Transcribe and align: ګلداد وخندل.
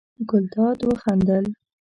ګلداد 0.29 0.79
وخندل. 0.89 1.45